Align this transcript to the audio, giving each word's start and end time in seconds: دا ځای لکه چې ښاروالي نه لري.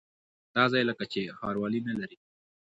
دا 0.55 0.63
ځای 0.71 0.83
لکه 0.89 1.03
چې 1.11 1.21
ښاروالي 1.37 1.79
نه 1.87 1.93
لري. 1.99 2.17